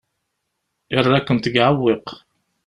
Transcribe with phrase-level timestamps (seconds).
[0.93, 2.07] Yerra-kent deg uɛewwiq.